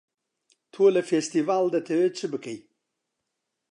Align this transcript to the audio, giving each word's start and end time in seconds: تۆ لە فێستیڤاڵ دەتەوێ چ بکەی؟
تۆ 0.71 0.83
لە 0.95 1.01
فێستیڤاڵ 1.09 1.65
دەتەوێ 1.75 2.07
چ 2.17 2.19
بکەی؟ 2.31 2.57